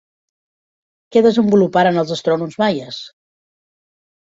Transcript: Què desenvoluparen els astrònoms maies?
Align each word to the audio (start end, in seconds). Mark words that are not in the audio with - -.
Què 1.17 1.23
desenvoluparen 1.27 2.01
els 2.05 2.15
astrònoms 2.17 2.59
maies? 2.65 3.01